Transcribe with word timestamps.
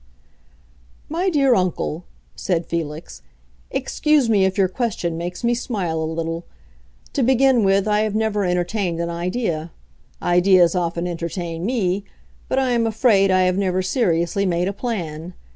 "My 1.09 1.29
dear 1.29 1.53
uncle," 1.53 2.05
said 2.35 2.65
Felix, 2.65 3.21
"excuse 3.69 4.31
me 4.31 4.45
if 4.45 4.57
your 4.57 4.67
question 4.67 5.15
makes 5.15 5.43
me 5.43 5.53
smile 5.53 6.01
a 6.01 6.05
little. 6.11 6.43
To 7.13 7.21
begin 7.21 7.63
with, 7.63 7.87
I 7.87 7.99
have 7.99 8.15
never 8.15 8.43
entertained 8.43 8.99
an 8.99 9.11
idea. 9.11 9.69
Ideas 10.19 10.73
often 10.73 11.05
entertain 11.07 11.67
me; 11.67 12.03
but 12.49 12.57
I 12.57 12.71
am 12.71 12.87
afraid 12.87 13.29
I 13.29 13.43
have 13.43 13.59
never 13.59 13.83
seriously 13.83 14.43
made 14.47 14.67
a 14.67 14.73
plan. 14.73 15.35